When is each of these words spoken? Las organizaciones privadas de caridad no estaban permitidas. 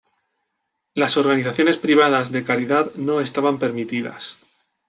Las 0.95 1.15
organizaciones 1.15 1.77
privadas 1.77 2.31
de 2.31 2.43
caridad 2.43 2.91
no 2.95 3.21
estaban 3.21 3.59
permitidas. 3.59 4.39